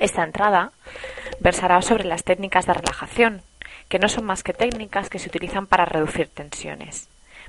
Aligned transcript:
Esta 0.00 0.24
entrada 0.24 0.72
versará 1.40 1.80
sobre 1.82 2.04
las 2.04 2.24
técnicas 2.24 2.64
de 2.66 2.72
relajación, 2.72 3.42
que 3.88 3.98
no 3.98 4.08
son 4.08 4.24
más 4.24 4.42
que 4.42 4.54
técnicas 4.54 5.10
que 5.10 5.18
se 5.18 5.28
utilizan 5.28 5.66
para 5.66 5.84
reducir 5.84 6.28
tensiones. 6.28 7.08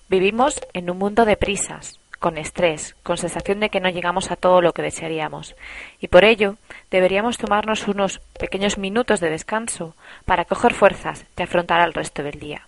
Vivimos 0.10 0.60
en 0.74 0.90
un 0.90 0.98
mundo 0.98 1.24
de 1.24 1.38
prisas, 1.38 2.00
con 2.20 2.38
estrés, 2.38 2.96
con 3.04 3.18
sensación 3.18 3.62
de 3.62 3.70
que 3.70 3.80
no 3.80 3.90
llegamos 3.90 4.32
a 4.32 4.36
todo 4.36 4.62
lo 4.62 4.74
que 4.74 4.82
desearíamos, 4.82 5.56
y 6.02 6.10
por 6.10 6.26
ello 6.26 6.58
deberíamos 6.92 7.38
tomarnos 7.38 7.88
unos 7.88 8.20
pequeños 8.38 8.78
minutos 8.78 9.22
de 9.22 9.30
descanso 9.30 9.96
para 10.26 10.44
coger 10.44 10.74
fuerzas 10.74 11.26
de 11.38 11.44
afrontar 11.44 11.88
el 11.88 11.94
resto 11.94 12.22
del 12.22 12.38
día. 12.38 12.68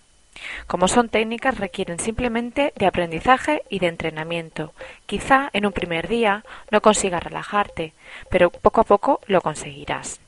Como 0.66 0.88
son 0.88 1.08
técnicas, 1.08 1.58
requieren 1.58 1.98
simplemente 1.98 2.72
de 2.76 2.86
aprendizaje 2.86 3.62
y 3.68 3.78
de 3.78 3.88
entrenamiento. 3.88 4.72
Quizá 5.06 5.50
en 5.52 5.66
un 5.66 5.72
primer 5.72 6.08
día 6.08 6.44
no 6.70 6.80
consigas 6.80 7.22
relajarte, 7.22 7.92
pero 8.30 8.50
poco 8.50 8.80
a 8.80 8.84
poco 8.84 9.20
lo 9.26 9.40
conseguirás. 9.40 10.23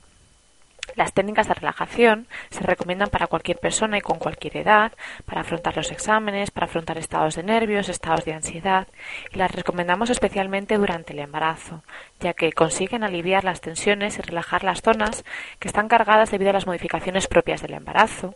Las 0.94 1.12
técnicas 1.12 1.48
de 1.48 1.54
relajación 1.54 2.26
se 2.50 2.60
recomiendan 2.60 3.10
para 3.10 3.26
cualquier 3.26 3.58
persona 3.58 3.98
y 3.98 4.00
con 4.00 4.18
cualquier 4.18 4.56
edad, 4.56 4.92
para 5.24 5.42
afrontar 5.42 5.76
los 5.76 5.90
exámenes, 5.90 6.50
para 6.50 6.66
afrontar 6.66 6.96
estados 6.96 7.34
de 7.34 7.42
nervios, 7.42 7.88
estados 7.88 8.24
de 8.24 8.32
ansiedad, 8.32 8.86
y 9.32 9.36
las 9.36 9.52
recomendamos 9.52 10.08
especialmente 10.10 10.78
durante 10.78 11.12
el 11.12 11.18
embarazo, 11.18 11.82
ya 12.20 12.32
que 12.32 12.52
consiguen 12.52 13.04
aliviar 13.04 13.44
las 13.44 13.60
tensiones 13.60 14.18
y 14.18 14.22
relajar 14.22 14.64
las 14.64 14.80
zonas 14.80 15.24
que 15.58 15.68
están 15.68 15.88
cargadas 15.88 16.30
debido 16.30 16.50
a 16.50 16.54
las 16.54 16.66
modificaciones 16.66 17.26
propias 17.26 17.60
del 17.60 17.74
embarazo. 17.74 18.34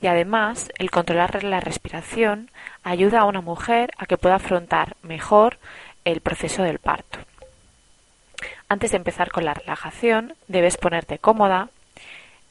Y 0.00 0.06
además, 0.06 0.70
el 0.78 0.90
controlar 0.90 1.42
la 1.42 1.60
respiración 1.60 2.50
ayuda 2.84 3.20
a 3.20 3.24
una 3.24 3.40
mujer 3.40 3.90
a 3.98 4.06
que 4.06 4.18
pueda 4.18 4.36
afrontar 4.36 4.96
mejor 5.02 5.58
el 6.04 6.20
proceso 6.20 6.62
del 6.62 6.78
parto. 6.78 7.18
Antes 8.68 8.92
de 8.92 8.98
empezar 8.98 9.30
con 9.30 9.44
la 9.44 9.54
relajación, 9.54 10.34
debes 10.46 10.76
ponerte 10.76 11.18
cómoda, 11.18 11.70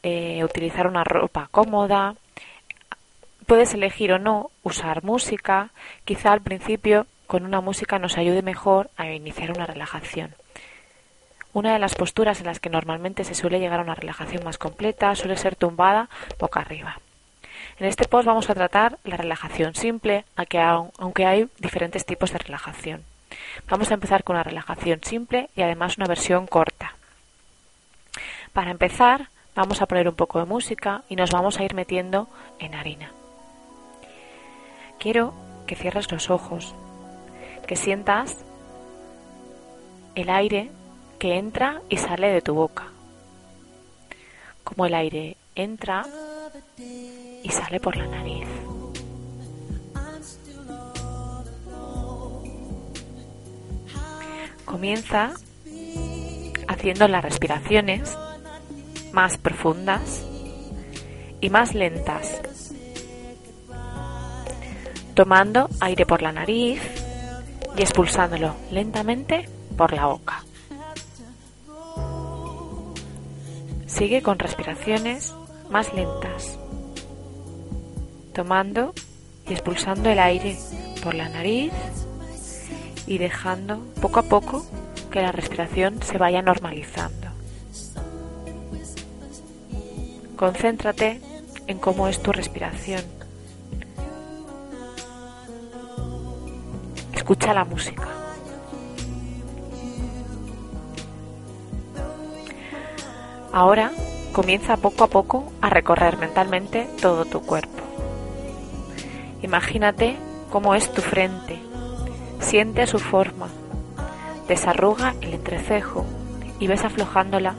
eh, 0.10 0.42
utilizar 0.46 0.88
una 0.88 1.04
ropa 1.04 1.50
cómoda. 1.52 2.16
Puedes 3.46 3.74
elegir 3.74 4.14
o 4.14 4.20
no 4.20 4.52
usar 4.64 5.04
música. 5.04 5.72
Quizá 6.06 6.32
al 6.32 6.40
principio 6.40 7.08
con 7.28 7.44
una 7.44 7.60
música 7.60 8.00
nos 8.00 8.18
ayude 8.18 8.42
mejor 8.42 8.90
a 8.96 9.12
iniciar 9.12 9.52
una 9.52 9.66
relajación. 9.66 10.34
Una 11.52 11.74
de 11.74 11.80
las 11.80 11.96
posturas 11.96 12.40
en 12.40 12.46
las 12.46 12.62
que 12.62 12.70
normalmente 12.70 13.26
se 13.26 13.36
suele 13.36 13.60
llegar 13.60 13.82
a 13.82 13.84
una 13.84 13.96
relajación 13.96 14.46
más 14.46 14.58
completa 14.58 15.14
suele 15.14 15.36
ser 15.36 15.58
tumbada 15.58 16.08
boca 16.40 16.62
arriba. 16.62 17.02
En 17.78 17.86
este 17.86 18.08
post 18.08 18.28
vamos 18.28 18.50
a 18.50 18.56
tratar 18.56 19.00
la 19.04 19.18
relajación 19.18 19.76
simple, 19.76 20.24
aunque 20.36 21.26
hay 21.26 21.50
diferentes 21.60 22.06
tipos 22.06 22.32
de 22.32 22.38
relajación. 22.38 23.04
Vamos 23.68 23.92
a 23.92 23.96
empezar 23.96 24.24
con 24.24 24.38
una 24.38 24.44
relajación 24.44 25.02
simple 25.04 25.50
y 25.54 25.64
además 25.64 25.98
una 25.98 26.08
versión 26.08 26.48
corta. 26.48 26.96
Para 28.54 28.72
empezar, 28.72 29.30
Vamos 29.58 29.82
a 29.82 29.88
poner 29.88 30.08
un 30.08 30.14
poco 30.14 30.38
de 30.38 30.46
música 30.46 31.04
y 31.10 31.16
nos 31.16 31.32
vamos 31.32 31.60
a 31.60 31.64
ir 31.64 31.74
metiendo 31.74 32.28
en 32.60 32.76
harina. 32.76 33.12
Quiero 35.00 35.34
que 35.66 35.76
cierres 35.76 36.12
los 36.12 36.30
ojos, 36.30 36.76
que 37.66 37.76
sientas 37.76 38.46
el 40.14 40.30
aire 40.30 40.70
que 41.18 41.40
entra 41.40 41.82
y 41.90 41.98
sale 41.98 42.28
de 42.28 42.44
tu 42.44 42.54
boca. 42.54 42.92
Como 44.64 44.86
el 44.86 44.94
aire 44.94 45.38
entra 45.56 46.06
y 47.42 47.50
sale 47.50 47.80
por 47.80 47.98
la 47.98 48.06
nariz. 48.06 48.48
Comienza 54.66 55.32
haciendo 56.68 57.08
las 57.08 57.24
respiraciones 57.24 58.16
más 59.14 59.38
profundas 59.38 60.26
y 61.42 61.50
más 61.50 61.74
lentas, 61.74 62.42
tomando 65.14 65.70
aire 65.80 66.06
por 66.06 66.22
la 66.22 66.32
nariz 66.32 66.82
y 67.78 67.82
expulsándolo 67.82 68.56
lentamente 68.72 69.48
por 69.78 69.94
la 69.94 70.08
boca. 70.08 70.44
Sigue 73.86 74.22
con 74.22 74.38
respiraciones 74.38 75.34
más 75.70 75.94
lentas, 75.94 76.58
tomando 78.34 78.94
y 79.48 79.54
expulsando 79.54 80.10
el 80.10 80.20
aire 80.20 80.58
por 81.04 81.14
la 81.16 81.30
nariz 81.30 81.72
y 83.08 83.18
dejando 83.18 83.80
poco 84.02 84.20
a 84.20 84.24
poco 84.24 84.66
que 85.10 85.22
la 85.22 85.32
respiración 85.32 86.02
se 86.04 86.18
vaya 86.18 86.42
normalizando. 86.42 87.28
Concéntrate 90.38 91.20
en 91.66 91.80
cómo 91.80 92.08
es 92.08 92.22
tu 92.22 92.32
respiración. 92.32 93.02
Escucha 97.12 97.56
la 97.56 97.66
música. 97.66 98.08
Ahora 103.52 103.92
comienza 104.32 104.78
poco 104.78 105.06
a 105.06 105.08
poco 105.08 105.52
a 105.60 105.72
recorrer 105.72 106.18
mentalmente 106.18 106.88
todo 107.02 107.26
tu 107.26 107.42
cuerpo. 107.42 107.82
Imagínate 109.42 110.18
cómo 110.52 110.76
es 110.76 110.94
tu 110.94 111.02
frente. 111.02 111.60
Siente 112.42 112.86
su 112.86 113.00
forma. 113.00 113.48
Desarruga 114.48 115.16
el 115.22 115.34
entrecejo 115.34 116.06
y 116.60 116.68
ves 116.68 116.86
aflojándola 116.86 117.56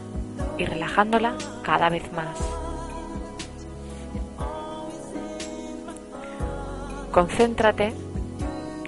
y 0.58 0.64
relajándola 0.64 1.34
cada 1.64 1.88
vez 1.88 2.12
más. 2.12 2.57
Concéntrate 7.18 7.92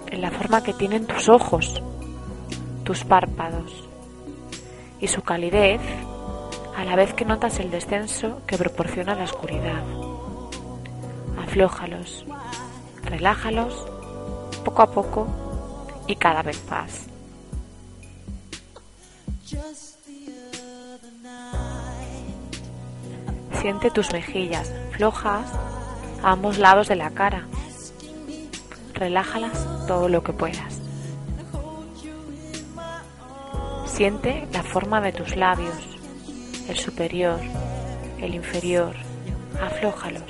en 0.07 0.21
la 0.21 0.31
forma 0.31 0.63
que 0.63 0.73
tienen 0.73 1.05
tus 1.05 1.29
ojos, 1.29 1.83
tus 2.85 3.03
párpados 3.03 3.89
y 5.01 5.09
su 5.09 5.23
calidez 5.23 5.81
a 6.77 6.85
la 6.85 6.95
vez 6.95 7.13
que 7.13 7.25
notas 7.25 7.59
el 7.59 7.73
descenso 7.73 8.41
que 8.47 8.57
proporciona 8.57 9.17
la 9.17 9.25
oscuridad. 9.25 9.83
Aflójalos, 11.43 12.25
relájalos 13.03 13.89
poco 14.65 14.83
a 14.83 14.93
poco 14.93 15.27
y 16.07 16.15
cada 16.15 16.45
vez 16.45 16.63
más. 16.71 17.09
Siente 23.61 23.91
tus 23.91 24.13
mejillas 24.13 24.73
flojas 24.93 25.51
a 26.23 26.31
ambos 26.31 26.59
lados 26.59 26.87
de 26.87 26.95
la 26.95 27.11
cara 27.11 27.49
relájalas 29.01 29.67
todo 29.87 30.11
lo 30.11 30.23
que 30.23 30.35
puedas. 30.35 30.79
Siente 33.87 34.47
la 34.53 34.63
forma 34.63 35.01
de 35.01 35.13
tus 35.13 35.37
labios, 35.37 35.75
el 36.69 36.77
superior, 36.77 37.41
el 38.21 38.35
inferior, 38.35 38.95
aflójalos, 39.61 40.23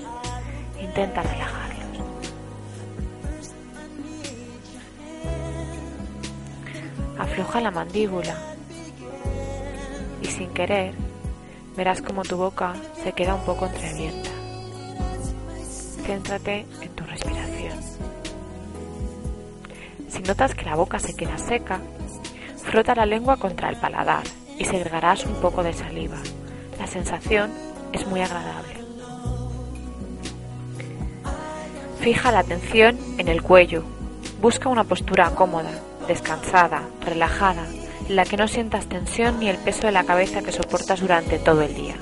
intenta 0.80 1.22
relajarlos. 1.22 2.00
Afloja 7.18 7.60
la 7.60 7.70
mandíbula 7.72 8.36
y 10.22 10.26
sin 10.26 10.48
querer 10.50 10.94
verás 11.76 12.00
como 12.02 12.22
tu 12.22 12.36
boca 12.36 12.74
se 13.02 13.12
queda 13.12 13.34
un 13.34 13.44
poco 13.44 13.66
entreabierta. 13.66 14.30
Céntrate 16.06 16.66
en 16.80 16.88
tu 16.90 17.04
respiración. 17.04 17.49
Si 20.10 20.22
notas 20.22 20.54
que 20.54 20.64
la 20.64 20.74
boca 20.74 20.98
se 20.98 21.14
queda 21.14 21.38
seca, 21.38 21.80
frota 22.56 22.94
la 22.94 23.06
lengua 23.06 23.36
contra 23.36 23.70
el 23.70 23.76
paladar 23.76 24.24
y 24.58 24.64
segregarás 24.64 25.24
un 25.24 25.34
poco 25.34 25.62
de 25.62 25.72
saliva. 25.72 26.18
La 26.78 26.86
sensación 26.86 27.50
es 27.92 28.06
muy 28.06 28.20
agradable. 28.20 28.74
Fija 32.00 32.32
la 32.32 32.40
atención 32.40 32.98
en 33.18 33.28
el 33.28 33.42
cuello. 33.42 33.84
Busca 34.40 34.68
una 34.68 34.84
postura 34.84 35.30
cómoda, 35.30 35.70
descansada, 36.08 36.82
relajada, 37.02 37.66
en 38.08 38.16
la 38.16 38.24
que 38.24 38.36
no 38.36 38.48
sientas 38.48 38.86
tensión 38.86 39.38
ni 39.38 39.48
el 39.48 39.58
peso 39.58 39.86
de 39.86 39.92
la 39.92 40.04
cabeza 40.04 40.42
que 40.42 40.50
soportas 40.50 41.00
durante 41.00 41.38
todo 41.38 41.62
el 41.62 41.74
día. 41.74 41.96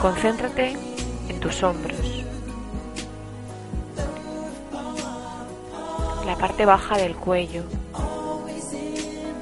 Concéntrate 0.00 0.76
en 1.28 1.38
tus 1.38 1.62
hombros, 1.62 2.11
la 6.26 6.36
parte 6.36 6.64
baja 6.64 6.96
del 6.96 7.16
cuello, 7.16 7.64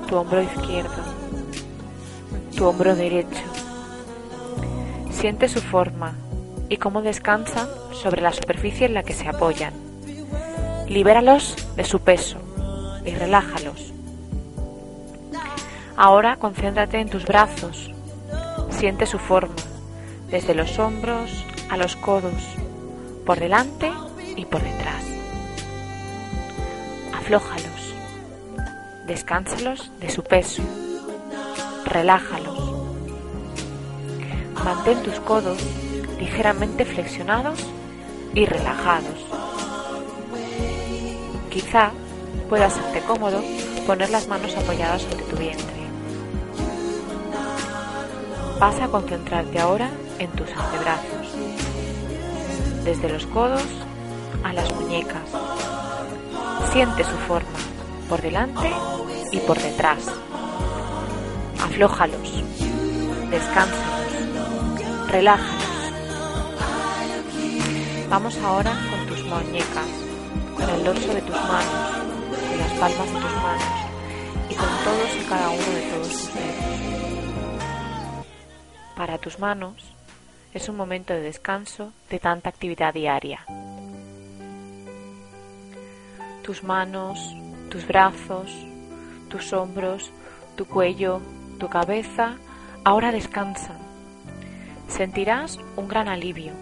tu 0.08 0.16
hombro 0.16 0.42
izquierdo, 0.42 1.02
tu 2.56 2.66
hombro 2.66 2.96
derecho. 2.96 3.42
Siente 5.10 5.48
su 5.48 5.60
forma 5.60 6.14
y 6.68 6.78
cómo 6.78 7.02
descansan 7.02 7.68
sobre 7.92 8.22
la 8.22 8.32
superficie 8.32 8.86
en 8.86 8.94
la 8.94 9.02
que 9.02 9.12
se 9.12 9.28
apoyan. 9.28 9.74
Libéralos 10.88 11.56
de 11.76 11.84
su 11.84 12.00
peso 12.00 12.38
y 13.04 13.14
relájalos. 13.14 13.92
Ahora 15.96 16.36
concéntrate 16.36 16.98
en 16.98 17.10
tus 17.10 17.26
brazos. 17.26 17.90
Siente 18.70 19.04
su 19.04 19.18
forma, 19.18 19.54
desde 20.30 20.54
los 20.54 20.78
hombros 20.78 21.44
a 21.68 21.76
los 21.76 21.96
codos, 21.96 22.56
por 23.26 23.38
delante 23.38 23.90
y 24.36 24.46
por 24.46 24.62
detrás. 24.62 25.19
Aflójalos. 27.30 27.94
Descánsalos 29.06 29.92
de 30.00 30.10
su 30.10 30.24
peso. 30.24 30.64
Relájalos. 31.84 32.58
Mantén 34.64 35.00
tus 35.04 35.20
codos 35.20 35.58
ligeramente 36.18 36.84
flexionados 36.84 37.64
y 38.34 38.46
relajados. 38.46 39.14
Quizá 41.50 41.92
pueda 42.48 42.68
serte 42.68 42.98
cómodo 43.02 43.44
poner 43.86 44.10
las 44.10 44.26
manos 44.26 44.56
apoyadas 44.56 45.02
sobre 45.02 45.22
tu 45.22 45.36
vientre. 45.36 45.80
Vas 48.58 48.80
a 48.80 48.88
concentrarte 48.88 49.60
ahora 49.60 49.88
en 50.18 50.32
tus 50.32 50.50
antebrazos, 50.50 51.28
desde 52.82 53.08
los 53.08 53.24
codos 53.26 53.62
a 54.42 54.52
las 54.52 54.74
muñecas. 54.74 55.59
Siente 56.72 57.02
su 57.02 57.16
forma, 57.26 57.48
por 58.08 58.22
delante 58.22 58.70
y 59.32 59.38
por 59.40 59.58
detrás. 59.58 60.06
Aflójalos, 61.60 62.44
descánsalos, 63.28 65.08
relájalos. 65.08 65.70
Vamos 68.08 68.36
ahora 68.38 68.72
con 68.90 69.06
tus 69.08 69.24
muñecas, 69.24 69.88
con 70.56 70.70
el 70.70 70.84
dorso 70.84 71.12
de 71.12 71.22
tus 71.22 71.36
manos, 71.36 71.96
con 72.48 72.58
las 72.58 72.72
palmas 72.72 73.06
de 73.06 73.20
tus 73.20 73.32
manos 73.42 73.64
y 74.48 74.54
con 74.54 74.68
todos 74.84 75.16
y 75.20 75.24
cada 75.28 75.48
uno 75.48 75.70
de 75.74 75.90
todos 75.90 76.08
tus 76.08 76.34
dedos. 76.34 76.70
Para 78.96 79.18
tus 79.18 79.38
manos 79.40 79.92
es 80.54 80.68
un 80.68 80.76
momento 80.76 81.14
de 81.14 81.20
descanso 81.20 81.92
de 82.10 82.20
tanta 82.20 82.48
actividad 82.48 82.94
diaria. 82.94 83.44
Tus 86.42 86.62
manos, 86.62 87.34
tus 87.70 87.86
brazos, 87.86 88.50
tus 89.28 89.52
hombros, 89.52 90.12
tu 90.56 90.66
cuello, 90.66 91.20
tu 91.58 91.68
cabeza 91.68 92.36
ahora 92.84 93.12
descansan. 93.12 93.78
Sentirás 94.88 95.58
un 95.76 95.88
gran 95.88 96.08
alivio 96.08 96.52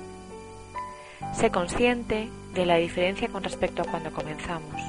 Sé 1.32 1.50
consciente 1.50 2.28
de 2.54 2.66
la 2.66 2.76
diferencia 2.76 3.28
con 3.28 3.44
respecto 3.44 3.82
a 3.82 3.84
cuando 3.84 4.12
comenzamos. 4.12 4.80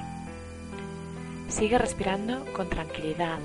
Sigue 1.48 1.78
respirando 1.78 2.46
con 2.54 2.70
tranquilidad 2.70 3.40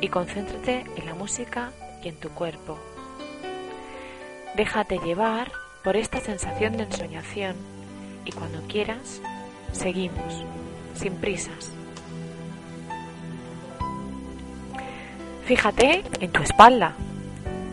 y 0.00 0.08
concéntrate 0.08 0.84
en 0.96 1.06
la 1.06 1.14
música 1.14 1.72
y 2.02 2.08
en 2.08 2.16
tu 2.16 2.30
cuerpo. 2.30 2.78
Déjate 4.56 4.98
llevar 4.98 5.52
por 5.84 5.96
esta 5.96 6.20
sensación 6.20 6.76
de 6.76 6.84
ensoñación 6.84 7.56
y 8.24 8.32
cuando 8.32 8.62
quieras, 8.68 9.20
seguimos, 9.72 10.44
sin 10.94 11.14
prisas. 11.14 11.72
Fíjate 15.44 16.02
en 16.20 16.30
tu 16.30 16.42
espalda, 16.42 16.92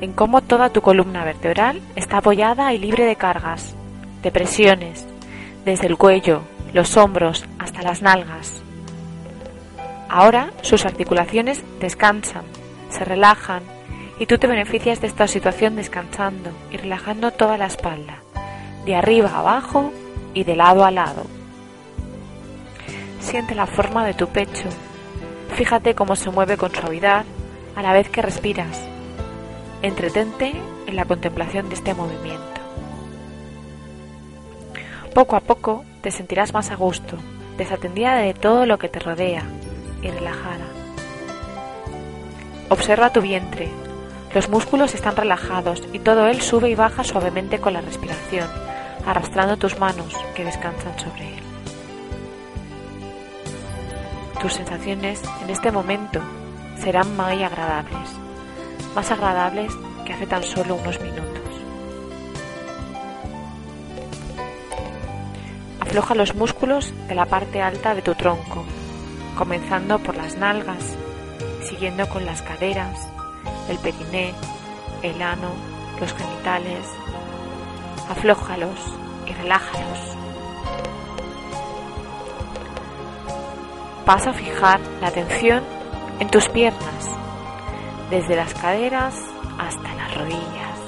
en 0.01 0.13
cómo 0.13 0.41
toda 0.41 0.69
tu 0.69 0.81
columna 0.81 1.25
vertebral 1.25 1.81
está 1.95 2.17
apoyada 2.17 2.73
y 2.73 2.77
libre 2.77 3.05
de 3.05 3.15
cargas 3.15 3.75
presiones, 4.31 5.05
desde 5.65 5.87
el 5.87 5.97
cuello, 5.97 6.41
los 6.73 6.97
hombros 6.97 7.45
hasta 7.59 7.81
las 7.81 8.01
nalgas. 8.01 8.61
Ahora 10.09 10.51
sus 10.61 10.85
articulaciones 10.85 11.63
descansan, 11.79 12.43
se 12.89 13.03
relajan 13.03 13.63
y 14.19 14.25
tú 14.27 14.37
te 14.37 14.47
beneficias 14.47 15.01
de 15.01 15.07
esta 15.07 15.27
situación 15.27 15.75
descansando 15.75 16.51
y 16.71 16.77
relajando 16.77 17.31
toda 17.31 17.57
la 17.57 17.65
espalda, 17.65 18.19
de 18.85 18.95
arriba 18.95 19.29
a 19.29 19.39
abajo 19.39 19.91
y 20.33 20.43
de 20.43 20.55
lado 20.55 20.85
a 20.85 20.91
lado. 20.91 21.23
Siente 23.25 23.55
la 23.55 23.65
forma 23.65 24.05
de 24.05 24.13
tu 24.13 24.27
pecho. 24.27 24.69
Fíjate 25.55 25.95
cómo 25.95 26.15
se 26.15 26.29
mueve 26.29 26.57
con 26.57 26.71
suavidad 26.71 27.25
a 27.75 27.81
la 27.81 27.91
vez 27.91 28.07
que 28.07 28.21
respiras. 28.21 28.79
Entretente 29.81 30.53
en 30.85 30.95
la 30.95 31.05
contemplación 31.05 31.67
de 31.67 31.73
este 31.73 31.95
movimiento. 31.95 32.61
Poco 35.15 35.35
a 35.35 35.39
poco 35.39 35.83
te 36.01 36.11
sentirás 36.11 36.53
más 36.53 36.69
a 36.69 36.75
gusto, 36.75 37.17
desatendida 37.57 38.15
de 38.17 38.35
todo 38.35 38.67
lo 38.67 38.77
que 38.77 38.89
te 38.89 38.99
rodea 38.99 39.43
y 40.03 40.07
relajada. 40.07 40.67
Observa 42.69 43.11
tu 43.11 43.21
vientre. 43.21 43.69
Los 44.35 44.49
músculos 44.49 44.93
están 44.93 45.15
relajados 45.15 45.81
y 45.93 45.99
todo 45.99 46.27
él 46.27 46.41
sube 46.41 46.69
y 46.69 46.75
baja 46.75 47.03
suavemente 47.03 47.59
con 47.59 47.73
la 47.73 47.81
respiración, 47.81 48.47
arrastrando 49.03 49.57
tus 49.57 49.79
manos 49.79 50.15
que 50.35 50.45
descansan 50.45 50.97
sobre 50.99 51.37
él. 51.37 51.44
Tus 54.45 54.53
sensaciones 54.53 55.19
en 55.41 55.49
este 55.49 55.71
momento 55.71 56.21
serán 56.79 57.17
muy 57.17 57.41
agradables, 57.41 58.11
más 58.93 59.09
agradables 59.09 59.73
que 60.05 60.13
hace 60.13 60.27
tan 60.27 60.43
solo 60.43 60.75
unos 60.75 61.01
minutos. 61.01 61.41
Afloja 65.79 66.13
los 66.13 66.35
músculos 66.35 66.93
de 67.07 67.15
la 67.15 67.25
parte 67.25 67.59
alta 67.59 67.95
de 67.95 68.03
tu 68.03 68.13
tronco, 68.13 68.63
comenzando 69.35 69.97
por 69.97 70.15
las 70.15 70.37
nalgas, 70.37 70.95
siguiendo 71.67 72.07
con 72.07 72.23
las 72.27 72.43
caderas, 72.43 73.09
el 73.67 73.79
periné, 73.79 74.35
el 75.01 75.23
ano, 75.23 75.49
los 75.99 76.13
genitales. 76.13 76.85
Aflójalos 78.11 78.77
y 79.25 79.33
relájalos. 79.33 80.24
Vas 84.05 84.27
a 84.27 84.33
fijar 84.33 84.79
la 85.01 85.07
atención 85.07 85.63
en 86.19 86.29
tus 86.29 86.47
piernas, 86.49 87.09
desde 88.11 88.35
las 88.35 88.53
caderas 88.53 89.15
hasta 89.57 89.95
las 89.95 90.15
rodillas, 90.15 90.79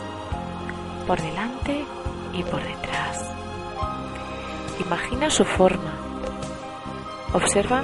por 1.07 1.19
delante 1.19 1.83
y 2.33 2.43
por 2.43 2.61
detrás. 2.63 3.23
Imagina 4.85 5.31
su 5.31 5.43
forma. 5.45 5.93
Observa 7.33 7.83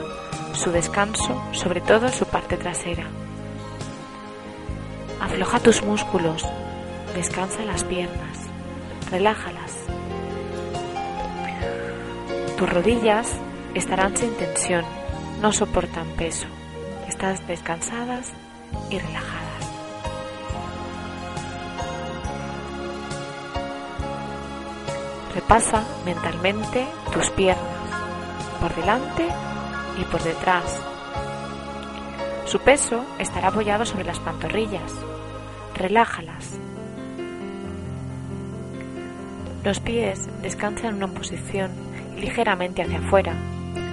su 0.53 0.71
descanso, 0.71 1.41
sobre 1.51 1.81
todo 1.81 2.05
en 2.05 2.13
su 2.13 2.25
parte 2.25 2.55
trasera. 2.55 3.07
Afloja 5.19 5.59
tus 5.59 5.81
músculos, 5.83 6.45
descansa 7.15 7.65
las 7.65 7.83
piernas, 7.83 8.37
relájalas. 9.09 9.73
Tus 12.55 12.69
rodillas 12.69 13.33
estarán 13.73 14.15
sin 14.15 14.31
tensión, 14.35 14.85
no 15.43 15.51
soportan 15.51 16.07
peso. 16.11 16.47
Estás 17.05 17.45
descansadas 17.47 18.31
y 18.89 18.97
relajadas. 18.97 19.65
Repasa 25.35 25.83
mentalmente 26.05 26.87
tus 27.11 27.29
piernas, 27.31 27.57
por 28.61 28.73
delante 28.73 29.27
y 29.99 30.05
por 30.05 30.23
detrás. 30.23 30.79
Su 32.45 32.59
peso 32.59 33.03
estará 33.19 33.49
apoyado 33.49 33.85
sobre 33.85 34.05
las 34.05 34.19
pantorrillas. 34.19 34.93
Relájalas. 35.75 36.57
Los 39.65 39.81
pies 39.81 40.29
descansan 40.41 40.91
en 40.91 41.03
una 41.03 41.07
posición 41.07 41.71
ligeramente 42.17 42.81
hacia 42.81 42.99
afuera, 42.99 43.35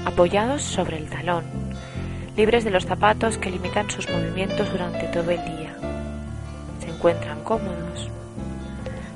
apoyados 0.05 0.63
sobre 0.63 0.99
el 0.99 1.09
talón, 1.09 1.45
libres 2.37 2.65
de 2.65 2.71
los 2.71 2.87
zapatos 2.87 3.39
que 3.39 3.51
limitan 3.51 3.91
sus 3.91 4.09
movimientos 4.11 4.71
durante 4.71 5.07
todo 5.09 5.31
el 5.31 5.45
día. 5.45 5.75
Se 6.81 6.89
encuentran 6.89 7.43
cómodos. 7.43 8.09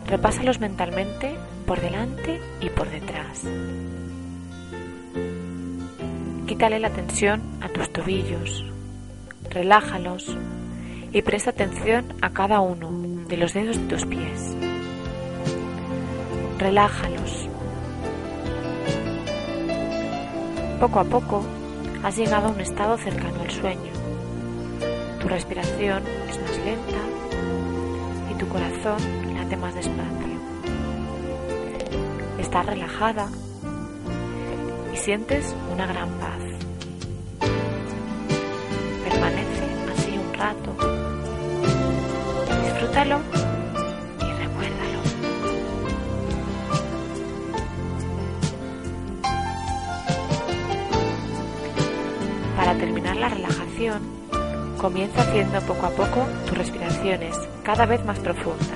Repásalos 0.07 0.61
mentalmente 0.61 1.35
por 1.67 1.81
delante 1.81 2.41
y 2.61 2.69
por 2.69 2.91
detrás. 2.91 3.43
Quítale 6.47 6.79
la 6.79 6.91
tensión 6.91 7.43
a 7.63 7.69
tus 7.69 7.91
tobillos, 7.91 8.65
relájalos 9.51 10.37
y 11.13 11.23
presta 11.23 11.51
atención 11.51 12.13
a 12.21 12.31
cada 12.31 12.61
uno 12.61 12.91
de 13.29 13.37
los 13.39 13.55
dedos 13.55 13.79
de 13.79 13.87
tus 13.87 14.05
pies. 14.05 14.55
Relájalos. 16.59 17.44
Poco 20.85 21.01
a 21.01 21.05
poco 21.05 21.43
has 22.03 22.15
llegado 22.15 22.49
a 22.49 22.51
un 22.51 22.61
estado 22.61 22.99
cercano 22.99 23.41
al 23.41 23.51
sueño. 23.51 23.91
Tu 25.19 25.27
respiración 25.29 26.03
es 26.29 26.39
más 26.43 26.59
lenta 26.59 26.99
y 28.31 28.35
tu 28.35 28.47
corazón 28.49 28.99
late 29.35 29.57
más 29.57 29.75
despacio. 29.75 30.39
Estás 32.39 32.67
relajada 32.67 33.29
y 34.93 34.97
sientes 34.99 35.57
una 35.73 35.87
gran 35.87 36.11
paz. 36.19 36.43
Permanece 39.09 39.65
así 39.97 40.19
un 40.19 40.35
rato. 40.35 40.77
Disfrútalo 42.63 43.44
comienza 54.79 55.23
haciendo 55.23 55.61
poco 55.63 55.87
a 55.87 55.91
poco 55.91 56.27
tus 56.47 56.59
respiraciones 56.59 57.37
cada 57.63 57.87
vez 57.87 58.05
más 58.05 58.19
profundas 58.19 58.69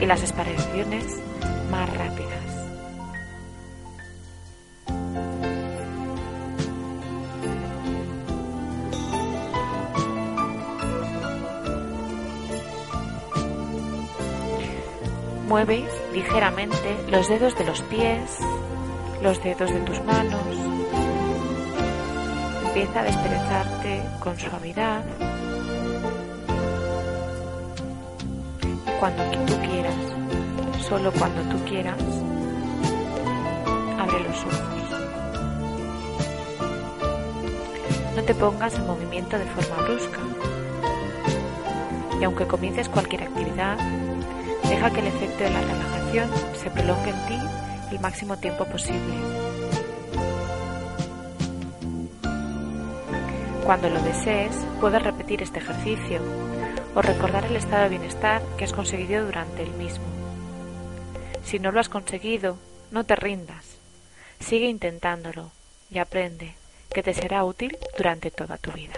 y 0.00 0.06
las 0.06 0.22
expiraciones 0.22 1.04
más 1.70 1.88
rápidas. 1.96 2.32
Mueve 15.48 15.84
ligeramente 16.12 16.96
los 17.10 17.28
dedos 17.28 17.56
de 17.58 17.64
los 17.64 17.82
pies, 17.82 18.38
los 19.22 19.42
dedos 19.42 19.70
de 19.70 19.80
tus 19.80 20.02
manos. 20.04 20.81
Empieza 22.74 23.00
a 23.00 23.02
desperezarte 23.04 24.02
con 24.20 24.38
suavidad. 24.38 25.02
Y 28.62 28.98
cuando 28.98 29.22
tú 29.46 29.54
quieras, 29.68 29.94
solo 30.88 31.12
cuando 31.12 31.42
tú 31.42 31.64
quieras, 31.64 31.98
abre 33.98 34.20
los 34.20 34.38
ojos. 34.44 34.82
No 38.16 38.22
te 38.24 38.34
pongas 38.34 38.74
en 38.74 38.86
movimiento 38.86 39.38
de 39.38 39.44
forma 39.44 39.82
brusca. 39.84 40.18
Y 42.20 42.24
aunque 42.24 42.46
comiences 42.46 42.88
cualquier 42.88 43.24
actividad, 43.24 43.76
Deja 44.72 44.90
que 44.90 45.00
el 45.00 45.06
efecto 45.08 45.44
de 45.44 45.50
la 45.50 45.60
relajación 45.60 46.30
se 46.54 46.70
prolongue 46.70 47.10
en 47.10 47.26
ti 47.26 47.38
el 47.90 48.00
máximo 48.00 48.36
tiempo 48.38 48.64
posible. 48.64 49.41
Cuando 53.64 53.88
lo 53.88 54.02
desees, 54.02 54.56
puedes 54.80 55.02
repetir 55.02 55.40
este 55.40 55.60
ejercicio 55.60 56.20
o 56.94 57.02
recordar 57.02 57.44
el 57.44 57.56
estado 57.56 57.84
de 57.84 57.90
bienestar 57.90 58.42
que 58.56 58.64
has 58.64 58.72
conseguido 58.72 59.24
durante 59.24 59.62
el 59.62 59.70
mismo. 59.72 60.04
Si 61.44 61.60
no 61.60 61.70
lo 61.70 61.78
has 61.78 61.88
conseguido, 61.88 62.58
no 62.90 63.04
te 63.04 63.14
rindas. 63.14 63.78
Sigue 64.40 64.66
intentándolo 64.66 65.52
y 65.90 65.98
aprende 65.98 66.54
que 66.92 67.04
te 67.04 67.14
será 67.14 67.44
útil 67.44 67.78
durante 67.96 68.32
toda 68.32 68.58
tu 68.58 68.72
vida. 68.72 68.94